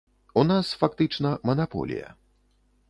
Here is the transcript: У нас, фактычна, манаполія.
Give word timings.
У 0.41 0.43
нас, 0.51 0.71
фактычна, 0.83 1.35
манаполія. 1.51 2.07